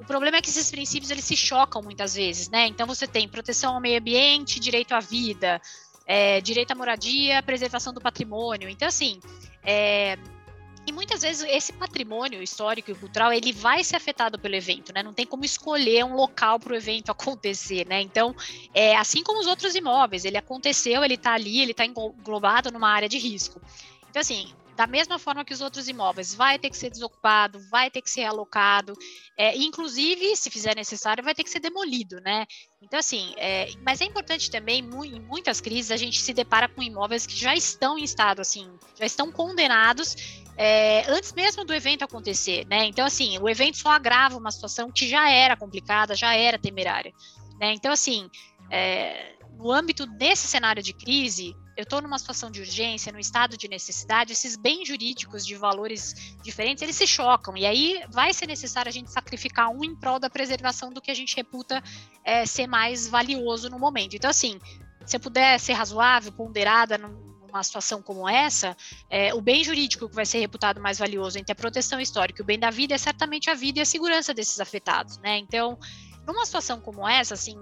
O 0.00 0.04
problema 0.04 0.38
é 0.38 0.42
que 0.42 0.48
esses 0.48 0.70
princípios 0.70 1.10
eles 1.10 1.24
se 1.24 1.36
chocam 1.36 1.82
muitas 1.82 2.14
vezes, 2.14 2.48
né? 2.48 2.66
Então 2.66 2.86
você 2.86 3.06
tem 3.06 3.28
proteção 3.28 3.74
ao 3.74 3.80
meio 3.80 3.98
ambiente, 3.98 4.58
direito 4.58 4.94
à 4.94 5.00
vida, 5.00 5.60
é, 6.06 6.40
direito 6.40 6.72
à 6.72 6.74
moradia, 6.74 7.42
preservação 7.42 7.92
do 7.92 8.00
patrimônio. 8.00 8.68
Então, 8.68 8.88
assim, 8.88 9.20
é, 9.62 10.18
e 10.86 10.92
muitas 10.92 11.22
vezes 11.22 11.46
esse 11.48 11.72
patrimônio 11.72 12.42
histórico 12.42 12.90
e 12.90 12.94
cultural 12.94 13.32
ele 13.32 13.52
vai 13.52 13.84
ser 13.84 13.96
afetado 13.96 14.38
pelo 14.38 14.54
evento, 14.54 14.92
né? 14.92 15.02
Não 15.02 15.12
tem 15.12 15.26
como 15.26 15.44
escolher 15.44 16.04
um 16.04 16.14
local 16.14 16.58
para 16.58 16.72
o 16.72 16.76
evento 16.76 17.10
acontecer, 17.12 17.86
né? 17.86 18.00
Então, 18.00 18.34
é, 18.72 18.96
assim 18.96 19.22
como 19.22 19.38
os 19.38 19.46
outros 19.46 19.74
imóveis, 19.74 20.24
ele 20.24 20.36
aconteceu, 20.36 21.04
ele 21.04 21.14
está 21.14 21.34
ali, 21.34 21.60
ele 21.60 21.70
está 21.70 21.84
englobado 21.84 22.70
numa 22.70 22.90
área 22.90 23.08
de 23.08 23.18
risco. 23.18 23.60
Então, 24.10 24.20
assim, 24.20 24.52
da 24.76 24.86
mesma 24.86 25.18
forma 25.18 25.44
que 25.44 25.54
os 25.54 25.60
outros 25.60 25.88
imóveis, 25.88 26.34
vai 26.34 26.58
ter 26.58 26.68
que 26.68 26.76
ser 26.76 26.90
desocupado, 26.90 27.60
vai 27.70 27.90
ter 27.90 28.02
que 28.02 28.10
ser 28.10 28.24
alocado, 28.24 28.96
é, 29.36 29.56
inclusive, 29.56 30.36
se 30.36 30.50
fizer 30.50 30.74
necessário, 30.74 31.22
vai 31.22 31.34
ter 31.34 31.44
que 31.44 31.50
ser 31.50 31.60
demolido, 31.60 32.20
né? 32.20 32.46
Então, 32.82 32.98
assim, 32.98 33.34
é, 33.36 33.68
mas 33.82 34.00
é 34.00 34.04
importante 34.04 34.50
também, 34.50 34.80
em 34.80 35.20
muitas 35.20 35.60
crises, 35.60 35.90
a 35.90 35.96
gente 35.96 36.20
se 36.20 36.32
depara 36.32 36.68
com 36.68 36.82
imóveis 36.82 37.26
que 37.26 37.36
já 37.36 37.54
estão 37.54 37.98
em 37.98 38.04
estado, 38.04 38.40
assim, 38.40 38.68
já 38.98 39.06
estão 39.06 39.30
condenados 39.30 40.42
é, 40.56 41.04
antes 41.08 41.32
mesmo 41.32 41.64
do 41.64 41.72
evento 41.74 42.04
acontecer, 42.04 42.66
né? 42.66 42.84
Então, 42.84 43.06
assim, 43.06 43.38
o 43.38 43.48
evento 43.48 43.76
só 43.76 43.90
agrava 43.90 44.36
uma 44.36 44.50
situação 44.50 44.90
que 44.90 45.08
já 45.08 45.30
era 45.30 45.56
complicada, 45.56 46.14
já 46.14 46.34
era 46.34 46.58
temerária, 46.58 47.12
né? 47.60 47.72
Então, 47.72 47.92
assim, 47.92 48.28
é, 48.70 49.34
no 49.56 49.70
âmbito 49.70 50.06
desse 50.06 50.46
cenário 50.46 50.82
de 50.82 50.92
crise, 50.92 51.56
eu 51.76 51.82
estou 51.82 52.00
numa 52.00 52.18
situação 52.18 52.50
de 52.50 52.60
urgência, 52.60 53.12
num 53.12 53.18
estado 53.18 53.56
de 53.56 53.68
necessidade, 53.68 54.32
esses 54.32 54.56
bens 54.56 54.86
jurídicos 54.86 55.44
de 55.44 55.56
valores 55.56 56.36
diferentes, 56.42 56.82
eles 56.82 56.96
se 56.96 57.06
chocam, 57.06 57.56
e 57.56 57.66
aí 57.66 58.04
vai 58.10 58.32
ser 58.32 58.46
necessário 58.46 58.88
a 58.88 58.92
gente 58.92 59.10
sacrificar 59.10 59.70
um 59.70 59.82
em 59.84 59.94
prol 59.94 60.18
da 60.18 60.30
preservação 60.30 60.92
do 60.92 61.00
que 61.00 61.10
a 61.10 61.14
gente 61.14 61.34
reputa 61.34 61.82
é, 62.24 62.46
ser 62.46 62.66
mais 62.66 63.08
valioso 63.08 63.68
no 63.68 63.78
momento. 63.78 64.14
Então, 64.14 64.30
assim, 64.30 64.60
se 65.04 65.16
eu 65.16 65.20
puder 65.20 65.58
ser 65.58 65.72
razoável, 65.72 66.32
ponderada, 66.32 66.96
numa 66.96 67.62
situação 67.62 68.02
como 68.02 68.28
essa, 68.28 68.76
é, 69.10 69.34
o 69.34 69.40
bem 69.40 69.62
jurídico 69.62 70.08
que 70.08 70.14
vai 70.14 70.26
ser 70.26 70.38
reputado 70.38 70.80
mais 70.80 70.98
valioso 70.98 71.38
entre 71.38 71.52
a 71.52 71.54
proteção 71.54 72.00
histórica 72.00 72.40
e 72.40 72.42
o 72.42 72.46
bem 72.46 72.58
da 72.58 72.70
vida 72.70 72.94
é 72.94 72.98
certamente 72.98 73.50
a 73.50 73.54
vida 73.54 73.78
e 73.78 73.82
a 73.82 73.86
segurança 73.86 74.32
desses 74.32 74.60
afetados, 74.60 75.18
né? 75.18 75.38
Então, 75.38 75.78
numa 76.26 76.44
situação 76.46 76.80
como 76.80 77.06
essa, 77.06 77.34
assim, 77.34 77.56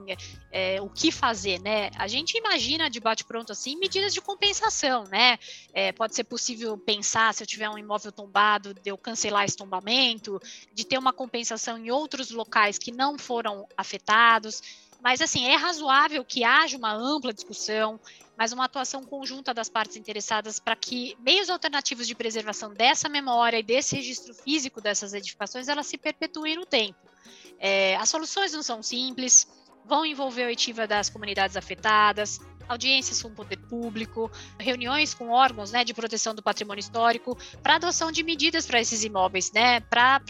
é, 0.50 0.80
o 0.80 0.88
que 0.88 1.10
fazer, 1.10 1.60
né? 1.60 1.90
A 1.96 2.06
gente 2.06 2.36
imagina 2.36 2.88
de 2.88 3.00
bate-pronto, 3.00 3.52
assim, 3.52 3.76
medidas 3.76 4.14
de 4.14 4.20
compensação, 4.20 5.04
né? 5.04 5.38
É, 5.72 5.92
pode 5.92 6.14
ser 6.14 6.24
possível 6.24 6.76
pensar, 6.78 7.34
se 7.34 7.42
eu 7.42 7.46
tiver 7.46 7.68
um 7.68 7.78
imóvel 7.78 8.12
tombado, 8.12 8.74
de 8.74 8.90
eu 8.90 8.96
cancelar 8.96 9.44
esse 9.44 9.56
tombamento, 9.56 10.40
de 10.72 10.84
ter 10.84 10.98
uma 10.98 11.12
compensação 11.12 11.76
em 11.78 11.90
outros 11.90 12.30
locais 12.30 12.78
que 12.78 12.92
não 12.92 13.18
foram 13.18 13.66
afetados. 13.76 14.62
Mas, 15.02 15.20
assim, 15.20 15.46
é 15.46 15.56
razoável 15.56 16.24
que 16.24 16.44
haja 16.44 16.76
uma 16.76 16.92
ampla 16.92 17.32
discussão, 17.32 17.98
mas 18.36 18.52
uma 18.52 18.66
atuação 18.66 19.04
conjunta 19.04 19.52
das 19.52 19.68
partes 19.68 19.96
interessadas 19.96 20.60
para 20.60 20.76
que 20.76 21.16
meios 21.18 21.50
alternativos 21.50 22.06
de 22.06 22.14
preservação 22.14 22.72
dessa 22.72 23.08
memória 23.08 23.58
e 23.58 23.62
desse 23.64 23.96
registro 23.96 24.32
físico 24.32 24.80
dessas 24.80 25.12
edificações, 25.12 25.66
elas 25.66 25.86
se 25.86 25.98
perpetuem 25.98 26.54
no 26.54 26.64
tempo. 26.64 27.11
É, 27.58 27.96
as 27.96 28.08
soluções 28.08 28.52
não 28.52 28.62
são 28.62 28.82
simples, 28.82 29.46
vão 29.84 30.04
envolver 30.04 30.44
a 30.44 30.46
oitiva 30.46 30.86
das 30.86 31.08
comunidades 31.08 31.56
afetadas, 31.56 32.40
audiências 32.68 33.20
com 33.22 33.28
o 33.28 33.32
poder 33.32 33.58
público, 33.58 34.30
reuniões 34.58 35.14
com 35.14 35.30
órgãos 35.30 35.72
né, 35.72 35.84
de 35.84 35.92
proteção 35.92 36.34
do 36.34 36.42
patrimônio 36.42 36.80
histórico, 36.80 37.36
para 37.62 37.76
adoção 37.76 38.10
de 38.10 38.22
medidas 38.22 38.66
para 38.66 38.80
esses 38.80 39.04
imóveis, 39.04 39.52
né, 39.52 39.80
para 39.80 40.20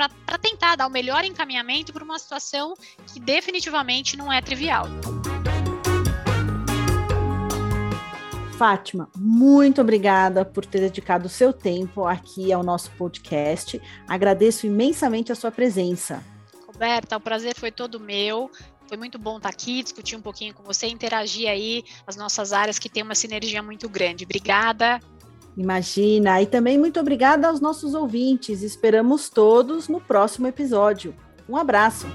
tentar 0.41 0.77
dar 0.77 0.87
o 0.87 0.91
melhor 0.91 1.25
encaminhamento 1.25 1.93
para 1.93 2.05
uma 2.05 2.19
situação 2.19 2.75
que 3.13 3.21
definitivamente 3.21 4.17
não 4.17 4.33
é 4.33 4.41
trivial. 4.41 4.87
Fátima, 8.59 9.09
muito 9.17 9.81
obrigada 9.81 10.45
por 10.45 10.65
ter 10.65 10.81
dedicado 10.81 11.27
o 11.27 11.29
seu 11.29 11.53
tempo 11.53 12.05
aqui 12.05 12.53
ao 12.53 12.63
nosso 12.63 12.91
podcast. 12.93 13.81
Agradeço 14.07 14.67
imensamente 14.67 15.33
a 15.33 15.35
sua 15.35 15.51
presença. 15.51 16.23
Roberta, 16.83 17.17
o 17.17 17.21
prazer 17.21 17.55
foi 17.55 17.71
todo 17.71 18.01
meu. 18.01 18.51
Foi 18.89 18.97
muito 18.97 19.17
bom 19.17 19.37
estar 19.37 19.49
aqui, 19.49 19.85
discutir 19.85 20.17
um 20.17 20.21
pouquinho 20.21 20.53
com 20.53 20.65
você, 20.65 20.89
interagir 20.89 21.49
aí 21.49 21.85
as 22.05 22.17
nossas 22.17 22.53
áreas 22.53 22.77
que 22.77 22.89
tem 22.89 23.05
uma 23.05 23.15
sinergia 23.15 23.62
muito 23.62 23.89
grande. 23.89 24.25
Obrigada. 24.25 24.99
Imagina, 25.57 26.43
e 26.43 26.47
também 26.47 26.77
muito 26.77 26.99
obrigada 26.99 27.47
aos 27.47 27.61
nossos 27.61 27.95
ouvintes. 27.95 28.62
Esperamos 28.62 29.31
todos 29.31 29.87
no 29.87 30.01
próximo 30.01 30.49
episódio. 30.49 31.15
Um 31.49 31.57
abraço. 31.57 32.09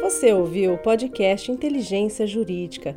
Você 0.00 0.32
ouviu 0.32 0.74
o 0.74 0.78
podcast 0.78 1.50
Inteligência 1.50 2.26
Jurídica, 2.26 2.96